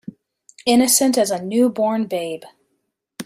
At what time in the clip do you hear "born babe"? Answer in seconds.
1.69-2.43